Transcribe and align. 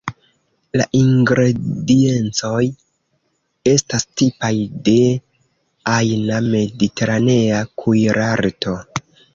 La 0.79 0.85
ingrediencoj 0.99 2.63
estas 3.75 4.09
tipaj 4.23 4.53
de 4.89 4.97
ajna 6.01 6.43
mediteranea 6.51 7.65
kuirarto. 7.85 8.81